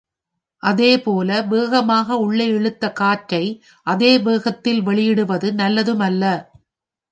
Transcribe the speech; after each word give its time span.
அதேபோல 0.63 1.41
வேகமாக 1.43 2.17
உள்ளே 2.17 2.47
இழுத்த 2.47 2.91
காற்றை 2.91 3.43
அதே 3.87 4.17
வேகத்தில் 4.19 4.81
வெளிவிடுவது 4.87 5.51
நல்லதுமல்ல. 5.53 6.23